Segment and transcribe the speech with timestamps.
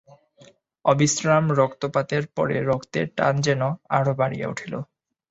[0.85, 3.61] অবিশ্রাম রক্তপাতের পরে রক্তের টান যেন
[3.89, 4.73] আরও বাড়িয়া উঠিল।